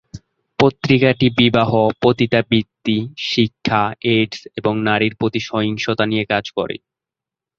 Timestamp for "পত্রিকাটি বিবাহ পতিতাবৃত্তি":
0.59-2.97